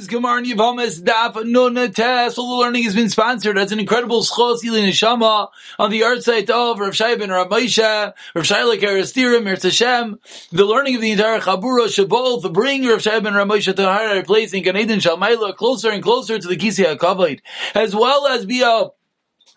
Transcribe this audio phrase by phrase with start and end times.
[0.00, 2.38] Says Gemara Yavamas Daf Nunates.
[2.38, 6.48] All the learning has been sponsored as an incredible schos Neshama on the art site
[6.48, 10.18] of Rav Shai ben Rav Moshe, Rav Shaila Karastira, Mirz Hashem.
[10.52, 13.90] The learning of the entire Chabura should both bring Rav Shai ben Rav Moshe to
[13.90, 17.40] a higher place in Gan Eden Shalmaila closer and closer to the Kisei HaKavod,
[17.74, 18.86] as well as be a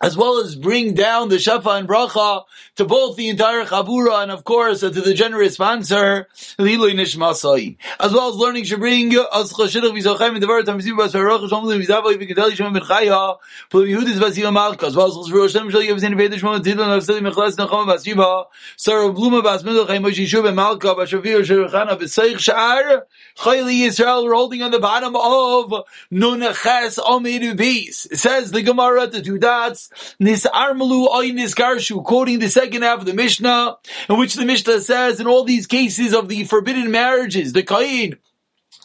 [0.00, 2.44] as well as bring down the Shafa and Bracha
[2.76, 7.76] to both the entire Chabura and of course to the generous sponsor, Liloi Nishmasai.
[8.00, 11.48] As well as learning should bring us Chashidach Vizochem in the Vart HaMizib Bas Farach
[11.48, 13.36] Shalom Lim Vizava Vikateli Shem Ben Chaya
[13.70, 16.60] Pul Yehudis Bas Yom Malka as well as Chashru Hashem Shal Yev Zin Vedish Shmon
[16.60, 20.54] Tidlan Av Seli Mechlas Nechama Bas Yiva Sarah Bluma Bas Mendel Chay Moshe Yishuv Ben
[20.54, 23.02] Malka Bas Shavir Shirchana B'Seich Sha'ar
[23.36, 28.10] Chayli Yisrael we're holding on the bottom of Nunaches Omedu Beis.
[28.10, 29.83] It says the Gemara the two dots
[30.18, 33.76] Nis Armalu Oinis Garshu quoting the second half of the Mishnah
[34.08, 38.18] in which the Mishnah says in all these cases of the forbidden marriages the Kain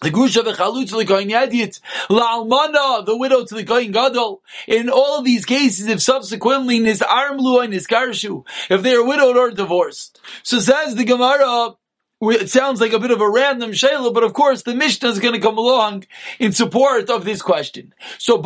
[0.02, 4.42] the Grusha v'chalutz l'koyin yadit, la'almana, the widow to the koyin gadol.
[4.66, 9.36] In all of these cases, if subsequently nis armlu and garshu, if they are widowed
[9.36, 10.22] or divorced.
[10.44, 11.76] So says the Gemara,
[12.22, 15.20] it sounds like a bit of a random shayla, but of course the Mishnah is
[15.20, 16.04] going to come along
[16.38, 17.94] in support of this question.
[18.18, 18.40] So.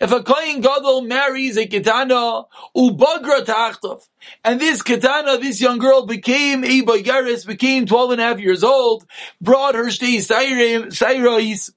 [0.00, 4.08] If a koyin gadol marries a ketana, ubagra tachtov,
[4.44, 8.64] and this ketana, this young girl became a bagaris, became 12 and a half years
[8.64, 9.04] old,
[9.40, 11.70] brought her shtei sayrais,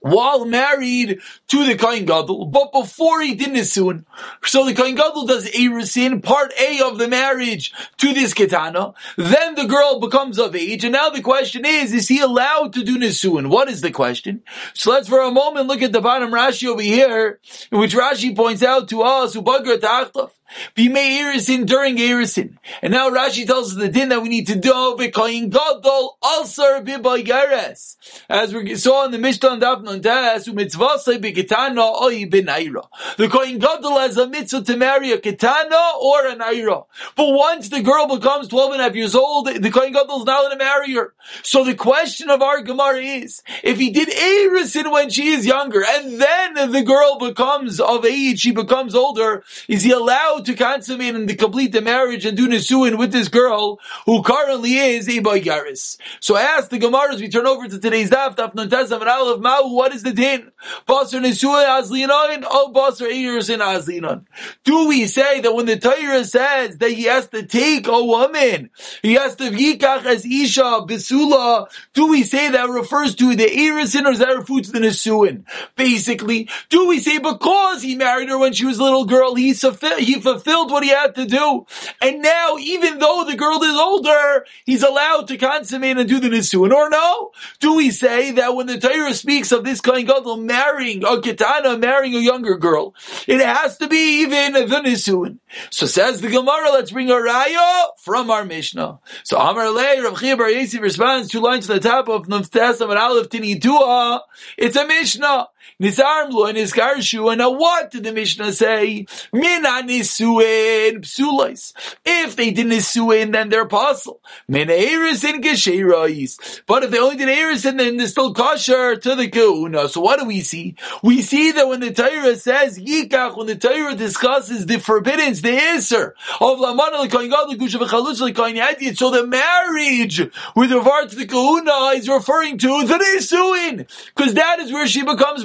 [0.00, 4.04] while married to the Kohen Gadol, but before he did Nisun.
[4.44, 8.94] So the Kohen Gadol does Erusin, part A of the marriage to this Ketana.
[9.16, 12.84] Then the girl becomes of age, and now the question is, is he allowed to
[12.84, 13.48] do Nisun?
[13.48, 14.42] What is the question?
[14.74, 18.34] So let's for a moment look at the bottom Rashi over here, in which Rashi
[18.34, 20.30] points out to us, Ubagra Tachtov.
[20.76, 22.56] Bimei Erisin during Erisin.
[22.82, 26.84] And now Rashi tells us the din that we need to do V'koyin Gadol Alsar
[26.84, 27.96] B'Baygares.
[28.28, 32.86] As we saw in the Mishnah and Daf Nuntas, Umitzvasei B'Ketana Oyi B'Naira.
[33.16, 36.86] The Koyin Gadol has a mitzvah to marry a Ketana or a Naira.
[37.16, 40.24] But once the girl becomes 12 and a half years old, the Koyin Gadol is
[40.24, 41.14] not going to marry her.
[41.42, 45.84] So the question of our Gemara is, if he did Erisin when she is younger,
[45.86, 51.14] and then the girl becomes of age, she becomes older, is he allowed to consummate
[51.14, 55.18] and to complete the marriage and do nisuin with this girl who currently is a
[55.20, 55.98] boy garis.
[56.20, 59.08] So I ask the Gemara as we turn over to today's daf, daf Nantasav and
[59.08, 60.52] Aleph Ma'u, what is the din?
[60.88, 64.24] Basar nisuin azlinon, oh basar ears in azlinon.
[64.64, 68.70] Do we say that when the Torah says that he has to take a woman,
[69.02, 74.02] he has to yikach as isha bisula, do we say that refers to the erisin
[74.02, 75.44] or does that refer to the nisuin?
[75.76, 79.52] Basically, do we say because he married her when she was a little girl, he,
[79.52, 81.66] he fulfilled what he had to do.
[82.00, 86.28] And now, even though the girl is older, he's allowed to consummate and do the
[86.28, 86.72] Nisuin.
[86.72, 87.30] Or no?
[87.60, 91.78] Do we say that when the Torah speaks of this Kohen Gadol marrying a Ketana,
[91.78, 92.94] marrying a younger girl,
[93.28, 95.38] it has to be even the Nisuin.
[95.70, 98.98] So says the Gemara, let's bring a Raya from our Mishnah.
[99.22, 102.90] So Amar Lei, Rav Chia Bar Yosef responds two lines to the top of Nuftasam
[102.90, 104.20] and Aleph Tinitua.
[104.58, 105.48] It's a Mishnah.
[105.80, 107.30] Nizarmlu and Nizgarshu.
[107.30, 109.06] And now what did the Mishnah say?
[109.32, 111.72] Mina nisuin psulais.
[112.04, 114.20] If they did nisuin, then they're apostle.
[114.48, 116.62] Mina erisin gesherais.
[116.66, 119.88] But if they only did erisin, then they're still kosher to the kahuna.
[119.88, 120.76] So what do we see?
[121.02, 125.50] We see that when the Torah says yikach, when the Torah discusses the forbiddance, the
[125.50, 130.20] answer of lamana l'koyin god yadid, so the marriage
[130.54, 135.02] with regard to the kahuna is referring to the nisuin, because that is where she
[135.02, 135.44] becomes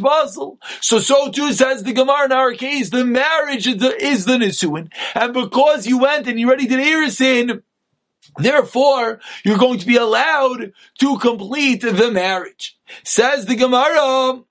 [0.82, 4.38] So, so too says the Gemara in our case, the marriage is the, is the
[4.38, 4.92] Nisuin.
[5.16, 7.62] And because you went and you already did Erisin,
[8.38, 12.78] Therefore, you're going to be allowed to complete the marriage.
[13.04, 14.42] Says the Gemara,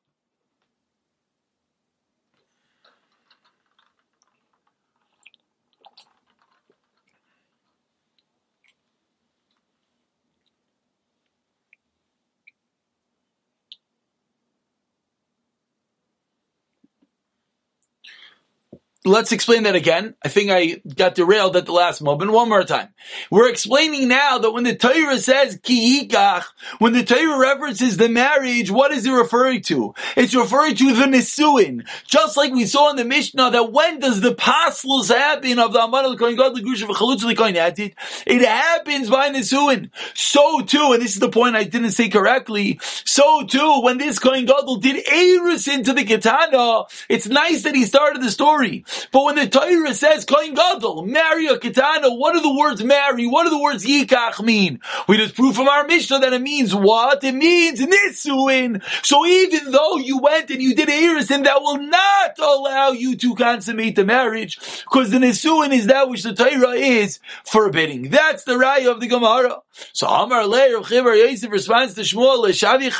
[19.07, 20.15] Let's explain that again.
[20.23, 22.33] I think I got derailed at the last moment.
[22.33, 22.89] One more time.
[23.31, 26.45] We're explaining now that when the Torah says kiikach,
[26.81, 29.95] when the Torah references the marriage, what is it referring to?
[30.19, 31.89] It's referring to the nisuin.
[32.05, 35.81] Just like we saw in the Mishnah that when does the paslos happen of the
[35.81, 37.95] Aman al-Kohen God l'Grusha v'chalutz l'Kohen Yatit?
[38.27, 39.89] It happens by nisuin.
[40.13, 44.19] So too, and this is the point I didn't say correctly, so too, when this
[44.19, 48.85] Kohen Gadol did Eris into the Ketana, it's nice that he started the story.
[49.13, 53.27] But when the Torah says Kohen Gadol, marry a Ketana, what do the words marry,
[53.27, 54.81] what do the words Yikach mean?
[55.09, 57.23] We just prove from our Mishnah that it means what?
[57.25, 58.83] It means Nisuin.
[59.05, 63.17] So even though you went and you did a Erisin, that will not allow you
[63.17, 68.11] to consummate the marriage, because the Nisuin is that which the Torah is forbidding.
[68.11, 69.63] That's the Raya of the Gemara.
[69.93, 72.91] So Amar Leir Chivar Yosef responds to Shmuel, Shavi.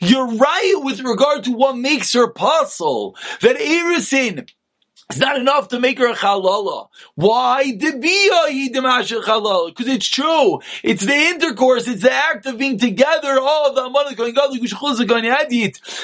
[0.00, 3.16] You're right with regard to what makes her puzzle.
[3.40, 4.46] That Erisin
[5.10, 6.88] it's not enough to make her a halala.
[7.14, 7.72] Why?
[7.72, 7.94] Because
[9.88, 10.60] it's true.
[10.82, 11.88] It's the intercourse.
[11.88, 13.38] It's the act of being together.
[13.40, 13.88] All of the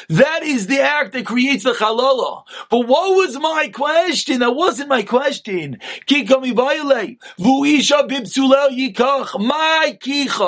[0.09, 2.45] That is the act that creates the halala.
[2.71, 4.41] But what was my question?
[4.41, 5.81] That wasn't my question.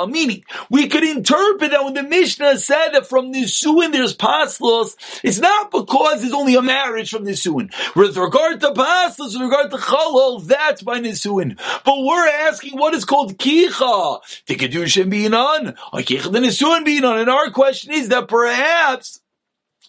[0.09, 5.37] Meaning, we could interpret that when the Mishnah said that from Nisuin there's paslos, it's
[5.37, 7.71] not because there's only a marriage from Nisuin.
[7.95, 11.57] With regard regard to pastas, with regard to chalol, that's by nisuin.
[11.83, 14.19] But we're asking what is called kicha.
[14.47, 17.19] The kedushin being on, or kicha the nisuin being on.
[17.19, 19.19] And our question is that perhaps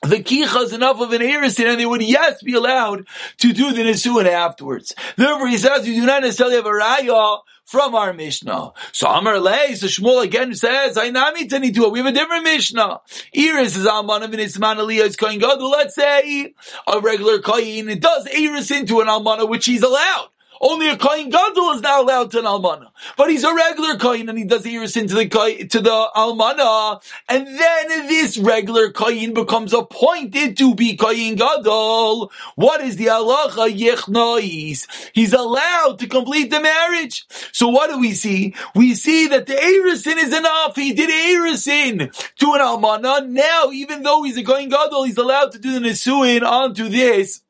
[0.02, 3.06] the kicha is enough of an erisin, and they would yes be allowed
[3.38, 4.94] to do the nisuin afterwards.
[5.16, 8.72] Therefore, he says you do not necessarily have a raya from our Mishnah.
[8.92, 11.92] So Amar Lei, so Shmuel again says, I nami tanitua.
[11.92, 13.00] We have a different Mishnah.
[13.36, 15.70] Iris is Almana and Isman Aliyah is Kohen Gadol.
[15.70, 16.54] Let's say
[16.86, 20.28] a regular Kohen, it does Iris into an Almana, which he's allowed.
[20.60, 22.88] Only a Kohen Gadol is now allowed to an Almana.
[23.16, 25.28] But he's a regular Kohen and he does Iris into the
[25.70, 27.02] to the Almana.
[27.28, 32.32] And then this regular Kohen becomes appointed to be Kohen Gadol.
[32.56, 33.68] What is the halacha?
[33.76, 35.10] Yechnois.
[35.12, 37.26] He's allowed to complete the marriage.
[37.52, 38.54] So what do we see?
[38.74, 40.76] We see that the Erisin is enough.
[40.76, 43.26] He did Erisin to an Almana.
[43.28, 47.42] Now, even though he's a Kohen Gadol, he's allowed to do the Nesuin onto this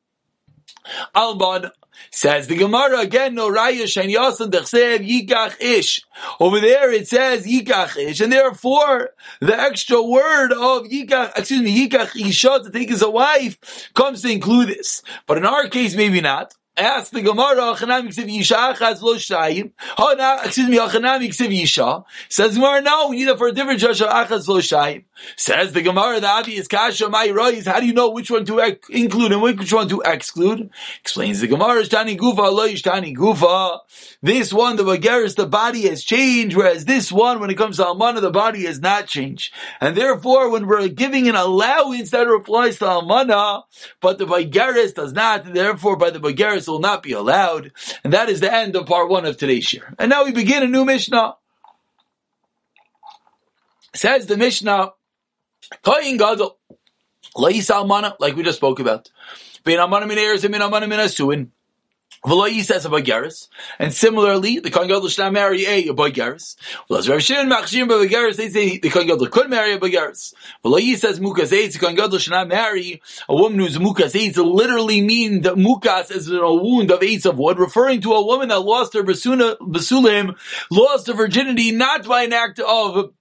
[1.15, 1.71] Almana.
[2.11, 6.01] Says the Gemara again, no raya shen yasan dechsev yikach ish.
[6.39, 11.87] Over there it says yikach ish, and therefore the extra word of yikach, excuse me,
[11.87, 15.01] yikach isha to take as a wife comes to include this.
[15.27, 16.55] But in our case, maybe not.
[16.79, 19.71] Ask the Gemara, Achanami Ksiv Yisha Achaz Lo Shayim.
[19.97, 22.05] Oh, now, excuse me, Achanami Yisha.
[22.29, 25.03] Says Gemara, no, we need it for a different Joshua Achaz Lo Shayim.
[25.35, 28.59] Says the Gemara, the obvious Kasha, my Rois, how do you know which one to
[28.89, 30.69] include and which one to exclude?
[31.01, 33.79] Explains the Gemara, Shtani Gufa, Lo Shtani Gufa.
[34.21, 37.83] This one, the Bageris, the body has changed, whereas this one, when it comes to
[37.83, 39.53] Almana, the body has not changed.
[39.81, 43.63] And therefore, when we're giving an allowance that applies to Almana,
[43.99, 47.71] but the Bageris does not, therefore by the Bageris will not be allowed.
[48.03, 49.93] And that is the end of part one of today's year.
[49.97, 51.35] And now we begin a new Mishnah.
[53.95, 54.93] Says the Mishnah,
[55.83, 56.57] Koyin Gadol,
[57.35, 59.09] like we just spoke about.
[59.63, 61.49] Bein Amana min Eres and min Amana min Asuin.
[62.25, 62.89] V'lo says a
[63.79, 66.55] and similarly, the Kohen Gadol should not marry a, a Bagaris.
[66.89, 70.33] Well, as Rav Shimon Machshim Bagaris, they say the Kohen Gadol could marry a Bagaris.
[70.63, 74.35] V'lo says Mukas Eitz, the Kohen Gadol should not marry a woman who's Mukas Eitz.
[74.37, 78.49] literally mean that Mukas is a wound of Eitz of wood, referring to a woman
[78.49, 80.37] that lost her Basulim,
[80.69, 83.13] lost her virginity, not by an act of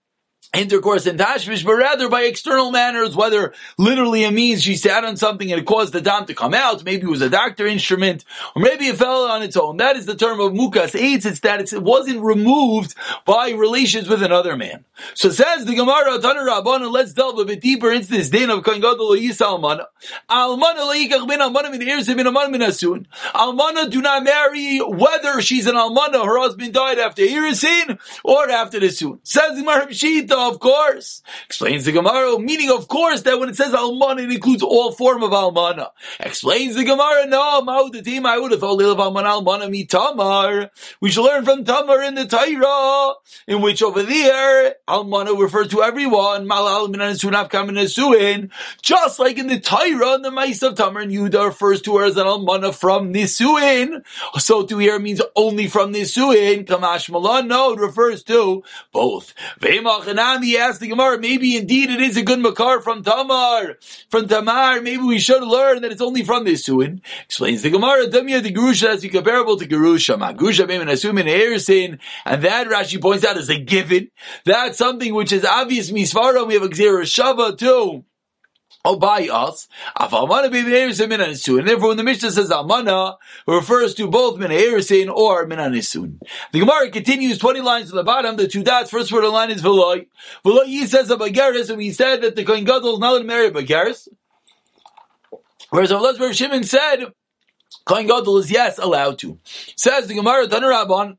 [0.54, 5.16] intercourse and tashmish, but rather by external manners, whether literally it means she sat on
[5.16, 8.24] something and it caused the dam to come out, maybe it was a doctor instrument,
[8.56, 9.76] or maybe it fell on its own.
[9.76, 12.94] That is the term of mukas Eitz, it's that it wasn't removed
[13.26, 14.84] by relations with another man.
[15.14, 18.64] So says the Gemara, Tanur Rabban, let's delve a bit deeper into this din of
[18.64, 19.16] Kohen Gadol.
[19.16, 19.86] Almana
[20.30, 23.06] leikach bin Almana min Irse bin Almana min Asun.
[23.34, 28.80] Almana do not marry whether she's an Almana, her husband died after Irisin, or after
[28.80, 29.20] the Sun.
[29.22, 29.92] Says the Gemara,
[30.38, 31.22] of course.
[31.46, 35.22] Explains the Gemara, meaning of course that when it says Almana, it includes all form
[35.22, 35.90] of Almana.
[36.20, 40.70] Explains the Gemara, no, Ma'udatim, I would have thought Lil Almana Almana mi Tamar.
[41.00, 43.14] We should learn from Tamar in the Torah,
[43.46, 48.50] in which over there, Almana refers to everyone, Malal Kamin
[48.82, 52.16] just like in the Torah, the Mice of Tamar and Yudah refers to her as
[52.16, 54.04] an Almana from Nisuin.
[54.38, 56.64] So to here means only from Nisuin.
[56.64, 59.34] Kamash Malan, no, it refers to both.
[60.42, 63.78] He asked the Gemara, maybe indeed it is a good makar from Tamar.
[64.10, 67.00] From Tamar, maybe we should learn that it's only from this Suin.
[67.24, 70.18] Explains the Gemara, Damya the Gerusha has to be comparable to Gerusha.
[70.18, 71.98] Magusha Beiman Asumin Erisin.
[72.24, 74.10] And that Rashi points out as a given.
[74.44, 76.46] That's something which is obvious misvara.
[76.46, 78.04] We have a Xera Shava too
[78.84, 79.68] or by us.
[79.96, 81.60] Afalmana be min minanisun.
[81.60, 83.16] And therefore, when the Mishnah says Amana,
[83.46, 86.20] it refers to both Min or minanisun.
[86.52, 89.30] The Gemara continues 20 lines to the bottom, the two dots, first word of the
[89.30, 90.06] line is Veloy.
[90.44, 93.24] Veloy says a Bagaris, and we said that the Kohen Gadol is not allowed to
[93.24, 94.08] marry a Bagaris.
[95.70, 97.12] Whereas Rav Shimon said,
[97.84, 99.38] Kohen Gadol is yes allowed to.
[99.76, 101.18] Says the Gemara Tanarabon,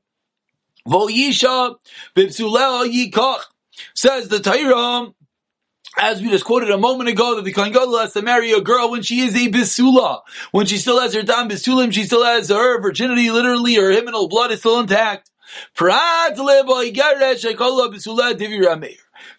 [0.87, 1.75] Voyisha
[2.15, 3.41] bibsuleo yikach.
[3.93, 5.13] Says the Torah,
[6.01, 8.61] as we just quoted a moment ago, that the Kohen Gadol has to marry a
[8.61, 10.21] girl when she is a bisula.
[10.51, 14.29] When she still has her dam bisulim, she still has her virginity, literally, her hymenal
[14.29, 15.29] blood is still intact.
[15.75, 17.43] Prat igaresh.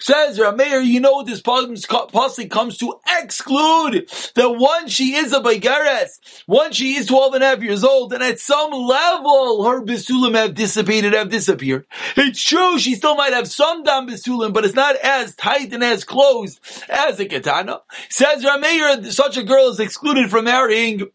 [0.00, 6.18] Says Rameir, you know this possibly comes to exclude that once she is a Baigares,
[6.46, 10.34] once she is 12 and a half years old, and at some level her Bisulim
[10.34, 11.86] have dissipated, have disappeared.
[12.16, 15.84] It's true, she still might have some Dam Bisulim, but it's not as tight and
[15.84, 17.82] as closed as a Katana.
[18.08, 21.10] Says Rameir, such a girl is excluded from marrying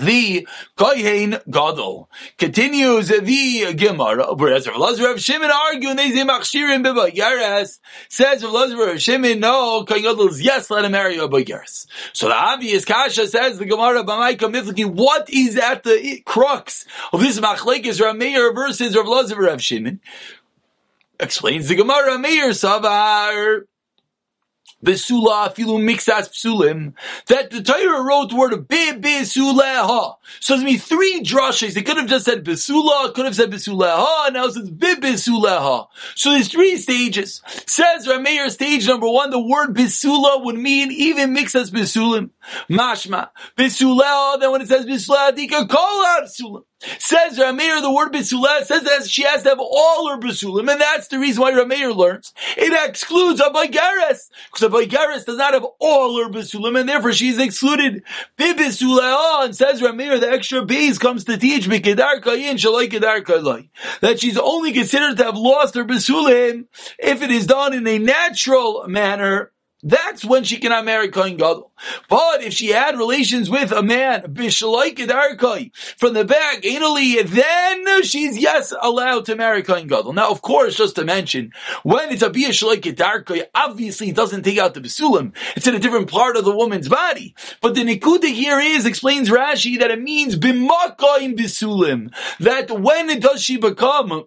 [0.00, 0.46] the
[0.76, 2.10] Kohen Gadol.
[2.38, 8.52] Continues the Gemara, whereas Rav Lazar Rav Shimon argue they say Machshirim Yares says Rav
[8.52, 11.86] Lazar Rav Shimon no Kohen Gadol is yes let him marry a Yares.
[12.12, 17.20] So the obvious kasha says the Gemara Bamaika Mifliki what is at the crux of
[17.20, 20.00] this Machlekes Rav Meir versus Rav Lazar Rav Shimon?
[21.20, 23.62] Explains the Gemara Meir Savar
[24.84, 26.92] besula afilu mixas psulim,
[27.26, 30.16] that the Torah wrote the word be besuleha.
[30.40, 31.74] So there's me three drushes.
[31.74, 34.70] They could have just said besula, could have said besuleha, now it says.
[36.14, 37.42] So there's three stages.
[37.66, 42.30] Says Rameir, stage number one, the word besula would mean even mixas besulim.
[42.70, 43.30] Mashma.
[43.56, 46.62] Besuleha, then when it says call out psulim.
[46.98, 50.80] Says Rameir, the word Bisulah says that she has to have all her Bisulim, and
[50.80, 52.34] that's the reason why Rameir learns.
[52.56, 57.12] It excludes a Baigaris, because a Baigaris does not have all her Bisulim, and therefore
[57.12, 58.02] she's excluded.
[58.38, 61.94] Bibisulah, oh, and says Rameir, the extra base comes to teach me, that
[64.18, 66.66] she's only considered to have lost her Bisulim
[66.98, 69.52] if it is done in a natural manner,
[69.84, 71.70] that's when she cannot marry Kohen Gadol.
[72.08, 74.30] But if she had relations with a man, from
[76.14, 80.14] the back, anally, then she's yes allowed to marry Kohen Gadol.
[80.14, 84.58] Now, of course, just to mention, when it's a Bia Shalaik obviously it doesn't take
[84.58, 85.34] out the Bisulim.
[85.54, 87.34] It's in a different part of the woman's body.
[87.60, 92.10] But the Nikuda here is, explains Rashi, that it means Bimaka in Bisulim.
[92.40, 94.24] That when does she become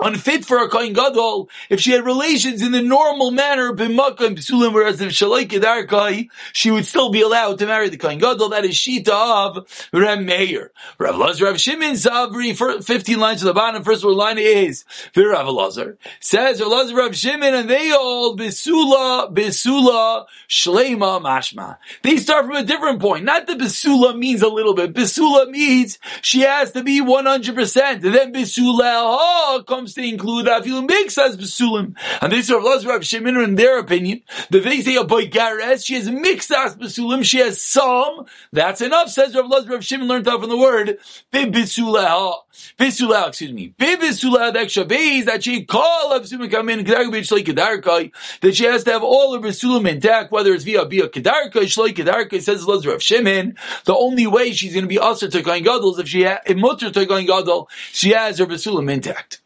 [0.00, 4.72] unfit for a Kohen Gadol if she had relations in the normal manner, b'makam b'sulim,
[4.72, 8.48] whereas if Shalai Kedarkai, she would still be allowed to marry the Kohen Gadol.
[8.50, 10.72] That is Shita of Rem Meir.
[10.98, 15.28] Rav Lazar, Rav Shimon Savri, 15 lines to the bottom, first one line is, for
[15.28, 21.78] Rav Lazar, says Rav Lazar, Rav Shimon, and they all, Besula, Besula, shleima Mashma.
[22.02, 23.24] They start from a different point.
[23.24, 24.92] Not that Besula means a little bit.
[24.92, 27.92] Besula means she has to be 100%.
[27.92, 31.94] And then Besula, oh, comes comes to include Afilu Mixas Basulim.
[32.22, 35.84] And this Rav Lazar Rav Shimon, in their opinion, the they say a boy Gares,
[35.84, 40.26] she has Mixas Basulim, she has some, that's enough, says Rav Lazar Rav Shimon, learned
[40.26, 40.98] out from the word,
[41.30, 42.36] Bibisulah,
[42.78, 48.64] Bisulah, excuse me, Bibisulah, extra base that she call of Basulim come in, that she
[48.64, 52.66] has to have all of Basulim intact, whether it's via Bia Kedarkai, Shloi Kedarkai, says
[52.66, 55.98] Lazar Rav Shimon, the only way she's going to be usher to Kohen Gadol is
[55.98, 59.42] if she, ha- if Mutter to Kohen Gadol, she has her Basulim intact.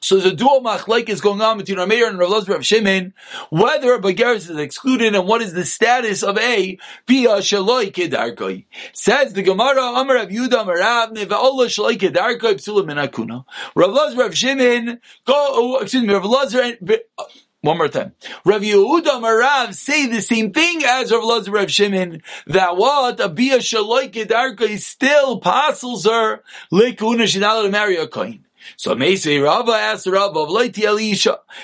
[0.00, 3.14] So there's a dual machlaik is going on between Rameir and Rav Lazar Rav Shimon,
[3.50, 8.66] whether a Bagaris is excluded and what is the status of a Pia Shaloi Kedarkoi.
[8.92, 13.44] Says the Gemara, Amar Rav Yudah Marav, Nevaola Shaloi Kedarkoi Psula Minakuna.
[13.74, 17.24] Rav Lazar Rav Shimon, go, oh, excuse me, Rav Lazar, uh,
[17.60, 18.12] one more time.
[18.44, 23.28] Rav Yehuda Marav say the same thing as Rav Lazar Rav Shimon, that what, a
[23.28, 28.44] Bia Shaloi Kedarkoi still passes her, Lekuna, allowed to marry a coin.
[28.76, 30.46] So Mesei Rava asked Rava.
[30.48, 31.16] It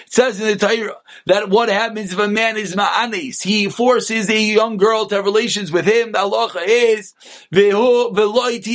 [0.07, 0.97] says in the Torah
[1.27, 5.25] that what happens if a man is ma'anis, he forces a young girl to have
[5.25, 6.13] relations with him.
[6.13, 7.15] The halacha is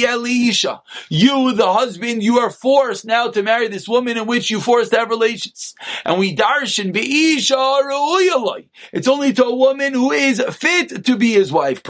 [0.06, 0.82] Elisha.
[1.10, 4.92] You, the husband, you are forced now to marry this woman in which you forced
[4.92, 5.76] to have relations.
[6.06, 6.94] And we darshan
[8.94, 11.84] It's only to a woman who is fit to be his wife.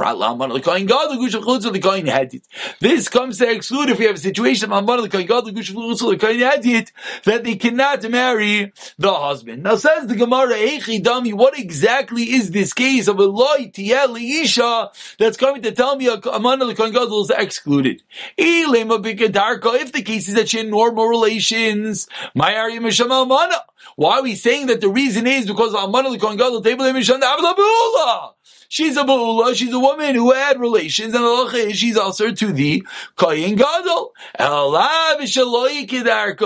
[2.80, 4.86] This comes to exclude if we have a situation of
[6.38, 9.64] that they cannot marry the husband.
[9.64, 15.38] Now says the Gemara, Dami, what exactly is this case of a loy isha that's
[15.38, 18.04] coming to tell me a man of the Kohen Gadol is excluded?
[18.38, 22.54] If the case is that she had normal relations, my
[23.96, 28.34] Why are we saying that the reason is because Almana L'Kohen Gadol Table Mishan Avla
[28.72, 32.86] She's a Ba'ula, she's a woman who had relations, and the she's also to the
[33.16, 34.14] Kohen Gadol.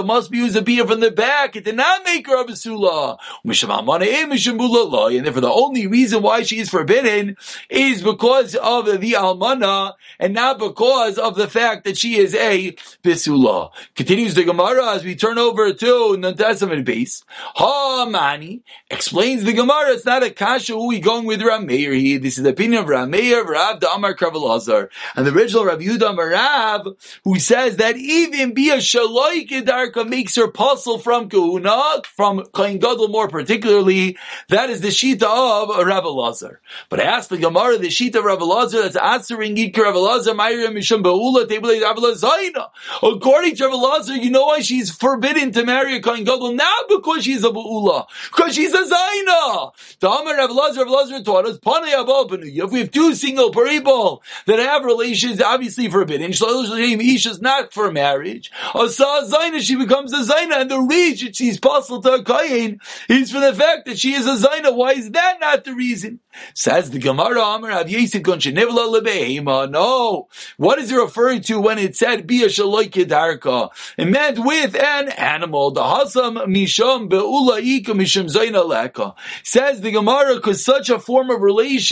[0.05, 1.57] Must be used a beer from the back.
[1.57, 3.17] It did not make her a Basula.
[3.43, 7.35] And therefore the only reason why she is forbidden
[7.69, 12.71] is because of the Almana, and not because of the fact that she is a
[13.03, 13.71] Basula.
[13.95, 17.25] Continues the Gemara as we turn over to Nantasamid base.
[17.55, 22.12] Ha Mani explains the Gemara, it's not a kasha who we going with Rameir here.
[22.17, 24.89] This is the opinion of Rav the Amar Kravalazar.
[25.15, 30.47] And the original Rav Yudah Marav, who says that even Bia Shaloi Kedarka makes her
[30.47, 34.17] puzzle from Kahuna, from Kain Gadol more particularly,
[34.49, 36.57] that is the Shita of Rav Elazar.
[36.89, 40.35] But I asked the Gemara, the Shita of Rav Elazar, that's answering Yikar Rav Elazar,
[40.35, 42.69] Mayra Mishum Ba'ula, Tebele Rav Elazar.
[43.01, 46.53] According to Rav Elazar, you know why she's forbidden to marry a Kain Gadol?
[46.53, 49.71] Not because she's a Ba'ula, because she's a Zaina.
[49.99, 51.57] The Amar Rav Elazar, Rav Elazar taught us,
[52.07, 56.31] if we have two single people that have relations, obviously forbidden.
[56.31, 58.51] Ish is not for marriage.
[58.73, 62.79] Zaina, she becomes a Zaina, and the reason she's possible to a Kayin
[63.09, 64.75] is for the fact that she is a Zaina.
[64.75, 66.19] Why is that not the reason?
[66.53, 69.69] Says the Gemara, Lebehema.
[69.69, 70.27] No.
[70.57, 73.69] What is it referring to when it said Bia Shaloi Kedarka?
[73.97, 75.71] It meant with an animal.
[75.71, 79.13] The Hasam Misham Be'ula Ika Misham Zaina Leka.
[79.43, 81.41] Says the Gemara, because such a form of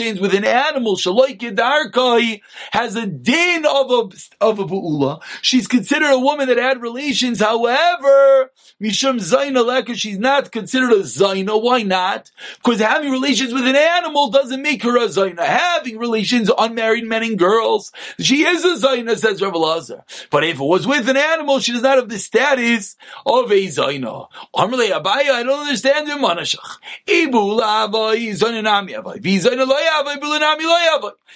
[0.02, 2.42] with an animal, Shaloi Kedarka,
[2.72, 4.10] has a din of a,
[4.44, 5.22] of a Be'ula.
[5.42, 7.40] She's considered a woman that had relations.
[7.40, 11.62] However, Misham Zaina Leka, she's not considered a Zaina.
[11.62, 12.32] Why not?
[12.58, 15.46] Because having relations with an animal doesn't make her a Zaina.
[15.46, 20.04] Having relations, unmarried men and girls, she is a Zaina, says Rav Lazar.
[20.30, 23.68] But if it was with an animal, she does not have the status of a
[23.68, 24.28] Zaina.
[24.56, 26.78] Amrle Abaye, I don't understand the Manashach.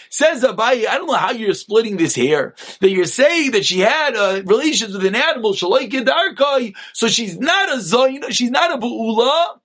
[0.10, 2.56] Says Abaye, I don't know how you're splitting this hair.
[2.80, 7.78] That you're saying that she had uh, relations with an animal, so she's not a
[7.78, 9.60] Zaina, she's not a Bu'ula,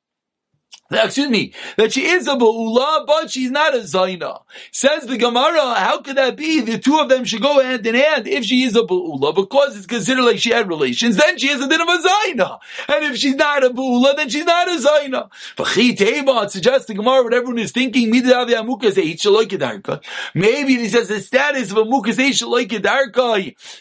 [1.04, 4.42] excuse me, that she is a Ba'ula, but she's not a Zaina.
[4.72, 6.60] Says the Gemara, how could that be?
[6.60, 9.76] The two of them should go hand in hand if she is a Ba'ula, because
[9.76, 12.58] it's considered like she had relations, then she is a din of a Zaina.
[12.88, 15.30] And if she's not a Ba'ula, then she's not a Zaina.
[15.56, 18.26] But suggests the Gemara, what everyone is thinking, maybe
[20.76, 22.16] this has the status of a Mukas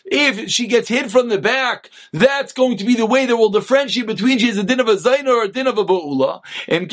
[0.06, 3.50] If she gets hit from the back, that's going to be the way that will
[3.50, 6.41] differentiate between she is a din of a Zaina or a din of a Ba'ula.
[6.67, 6.88] And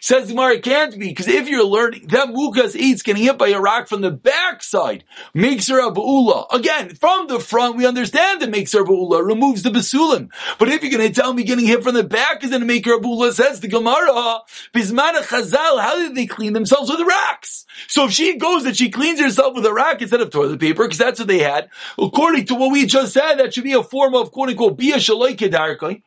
[0.00, 3.48] Says Gemara, it can't be, because if you're learning, that mukas eitz getting hit by
[3.48, 6.46] a rock from the backside makes her a ba'ula.
[6.52, 10.30] Again, from the front, we understand it makes her a ba'ula, removes the basulim.
[10.58, 12.66] But if you're going to tell me getting hit from the back is going to
[12.66, 14.40] make her a ba'ula, says the Gemara,
[14.74, 17.66] Bismana Chazal, how did they clean themselves with rocks?
[17.86, 20.84] So if she goes that she cleans herself with a rock instead of toilet paper,
[20.84, 23.82] because that's what they had, according to what we just said, that should be a
[23.82, 26.02] form of quote unquote bia shalai kedarkai.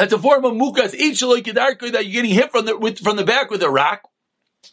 [0.00, 1.22] That's a form of mukas, each
[1.90, 4.08] that you're getting hit from the, with, from the back with a rock.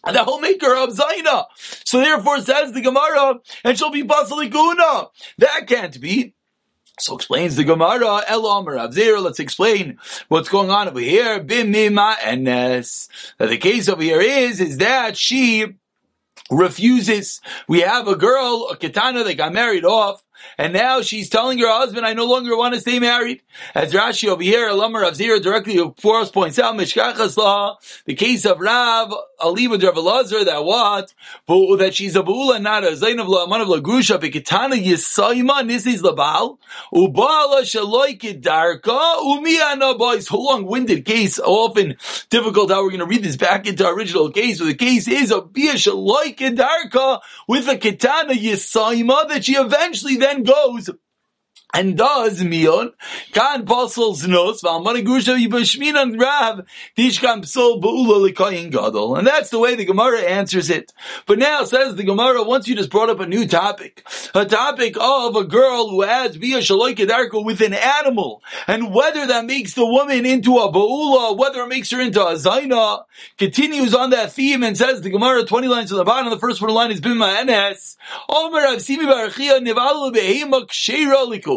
[0.05, 1.47] And will make of Zaina.
[1.83, 5.09] So therefore says the Gemara, and she'll be Basalikuna.
[5.39, 6.33] That can't be.
[6.97, 11.43] So explains the Gemara, Elam or Avzir, let's explain what's going on over here.
[11.43, 13.09] Bimima Enes.
[13.37, 15.75] The case over here is, is that she
[16.49, 17.41] refuses.
[17.67, 20.23] We have a girl, a Kitana that got married off,
[20.57, 23.41] and now she's telling her husband, I no longer want to stay married.
[23.75, 28.15] As Rashi over here, Lamar of Zira directly for us points out, Mishkachas law, the
[28.15, 31.13] case of Rav, Aliba Rav Elazar, that what?
[31.79, 36.57] That she's a Ba'ula, not a Zain of La'aman of Lagusha, Bekitana Yisayma, Nisis Labal,
[36.93, 40.27] Ubala Shaloi Kedarka, Umiyana boys.
[40.27, 41.97] So long-winded case, often
[42.29, 45.07] difficult how we're going to read this back into our original case, but the case
[45.07, 50.89] is a Bia Shaloi Kedarka with a Kitana Yisayma that she eventually then goes
[51.73, 52.93] and does mion
[53.33, 56.65] kan apostles nos valmani gusha yibashminan rav
[56.97, 60.93] tishkam psol ba'ula likayin gadol and that's the way the Gemara answers it.
[61.25, 64.95] But now says the Gemara once you just brought up a new topic, a topic
[64.99, 69.73] of a girl who adds via shaloi kedarko with an animal and whether that makes
[69.73, 73.03] the woman into a ba'ula, whether it makes her into a zaina,
[73.37, 76.29] continues on that theme and says the Gemara twenty lines to the bottom.
[76.29, 77.97] The first one line is bima enes.
[78.29, 81.56] Omer Rav Simi Barachia Nivalu Behema Kshera Liku.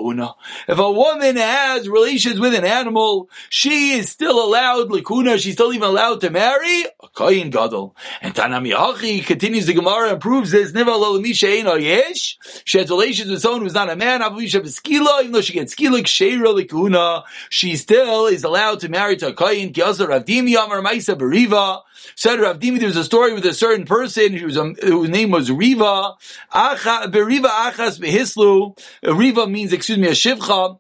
[0.68, 5.38] If a woman has relations with an animal, she is still allowed likuna.
[5.38, 7.96] She's still even allowed to marry a kohen gadol.
[8.20, 10.72] And Tanami continues the Gemara and proves this.
[10.72, 12.38] Niva yesh.
[12.64, 14.22] She has relations with someone who's not a man.
[14.22, 19.32] Even though she gets skilik sheira likuna, she still is allowed to marry to a
[19.32, 19.72] kohen.
[19.72, 21.82] Kiasa Ravdimi Amar Maisa Beriva.
[22.14, 25.10] Said Rav Dimi, there was a story with a certain person who was a, whose
[25.10, 26.14] name was Riva.
[26.52, 28.78] Acha, Beriva Achas Behislu.
[29.02, 30.79] Riva means, excuse me, a Shivcha.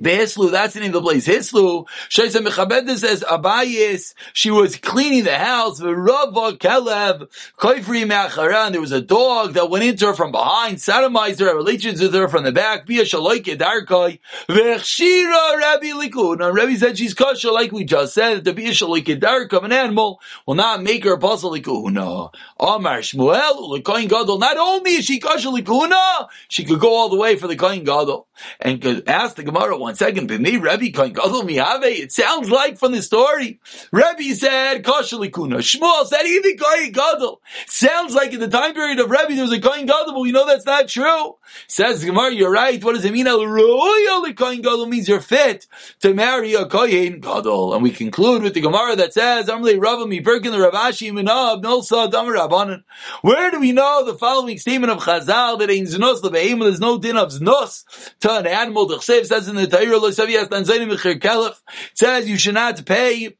[0.00, 1.26] Behislu, that's the name of the place.
[1.26, 1.86] Hislu.
[2.08, 4.14] Shaisa Mechabeda says Abayis.
[4.32, 5.80] She was cleaning the house.
[5.80, 7.28] Rava Kelev.
[7.58, 8.72] Koifri Me'acharan.
[8.72, 12.14] There was a dog that went into her from behind, sodomized her, had relations with
[12.14, 12.86] her from the back.
[12.86, 14.18] Bia Shaloike Darkai.
[14.48, 16.46] Vechshira Rabbi Likun.
[16.46, 18.44] And Rabbi said she's kosher, like we just said.
[18.44, 22.32] The Bia Shaloike Darkai of an animal will not make her puzzle Likuna.
[22.60, 23.82] Amar Shmuel.
[23.82, 24.38] Kohen Gadol.
[24.38, 27.84] Not only is she kosher Likuna, she could go all the way for the Kohen
[27.84, 28.28] Gadol.
[28.60, 30.28] And could ask the Gemara one second.
[30.28, 33.60] It sounds like from the story.
[33.92, 35.58] Rebbe said Kosher Likuna.
[35.58, 37.40] Shmuel said even Kohen Gadol.
[37.68, 40.32] Sounds like in the time period of Rebbe there was a Kohen Gadol, but we
[40.32, 41.36] know that's not true.
[41.68, 42.82] Says the Gemara, you're right.
[42.82, 43.26] What does it mean?
[43.26, 45.66] Kohen Gadol means you're fit
[46.00, 47.74] to marry a Kohen Gadol.
[47.74, 51.62] And we conclude with the Gemara that says, Amle Rabba Mi Birkin the Ravashi Minab
[51.62, 52.84] Nolsa Damar Rabbanan.
[53.22, 56.98] Where do we know the following statement of Chazal that in Znos Lebeim there's no
[56.98, 57.84] din of Znos
[58.20, 58.86] to an animal?
[58.86, 61.58] The says in the Torah, It
[61.94, 63.36] says you should not pay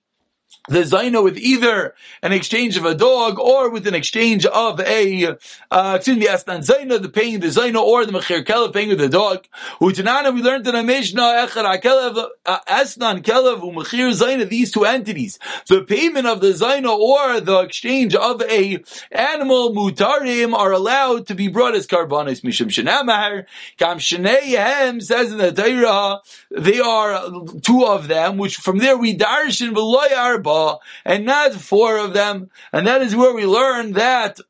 [0.68, 5.36] the Zaino with either an exchange of a dog or with an exchange of a,
[5.70, 8.98] uh, excuse me, Astan Zaino, the paying the Zaino or the Mechir Kelev paying with
[8.98, 9.46] the dog.
[9.80, 15.38] Utanana, we learned in a Mishnah, Echad uh, Asnan Kelev, Umechir Zaino, these two entities.
[15.68, 21.34] The payment of the Zaino or the exchange of a animal, Mutarim, are allowed to
[21.34, 23.46] be brought as Karbanis Mishim Shanamar.
[23.76, 27.30] Kam Shaneihem says in the Torah, they are
[27.62, 30.55] two of them, which from there we darshan v'loy arba,
[31.04, 32.50] and not four of them.
[32.72, 34.40] And that is where we learn that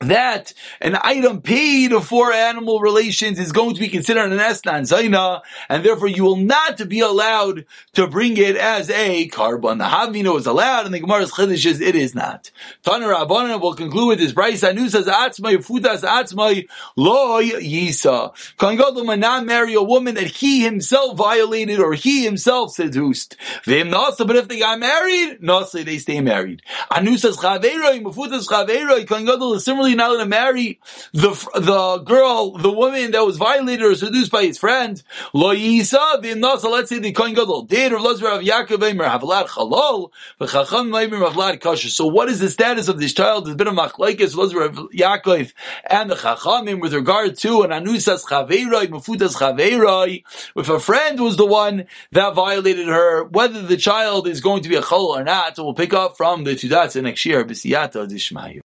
[0.00, 5.42] that an item paid for animal relations is going to be considered an esnan zaina,
[5.68, 9.76] and therefore you will not be allowed to bring it as a korban.
[9.78, 12.50] The havino is allowed, and the Gemara's chiddush is it is not.
[12.82, 14.32] Taner Rabbanan will conclude with this.
[14.32, 18.32] Bryce Anu says atzmai futas atzmai loy yisa.
[18.56, 23.36] Kohen Gadol not marry a woman that he himself violated or he himself seduced.
[23.64, 26.62] Vim nasa, but if they got married, nasa they stay married.
[26.90, 29.06] Anu says chaveroi mufutas chaveroi.
[29.06, 30.80] Kohen Gadol similarly not allowed to marry
[31.12, 35.02] the the girl, the woman that was violated or seduced by his friend.
[35.32, 36.70] Lo yisa v'nasa.
[36.70, 41.30] Let's say the kohen gadol did or Lazar of Yaakov Eimer havlad chalol v'chacham Eimer
[41.30, 41.88] havlad kasher.
[41.88, 43.46] So what is the status of this child?
[43.46, 45.52] There's been a machlekes Lazar of Yaakov
[45.84, 50.22] and the chachamim with regard to an anusas chaveiroi mefutas chaveiroi.
[50.56, 54.68] If a friend was the one that violated her, whether the child is going to
[54.68, 57.44] be a chol or not, so we'll pick up from the Tudat next year.
[57.44, 58.58] B'siyata d'ishmayu.